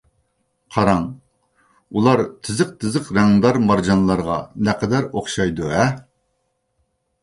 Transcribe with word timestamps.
قاراڭ، 0.77 1.03
ئۇلار 1.97 2.23
تىزىق-تىزىق 2.47 3.13
رەڭدار 3.19 3.63
مارجانلارغا 3.69 4.43
نەقەدەر 4.69 5.11
ئوخشايدۇ-ھە! 5.13 5.89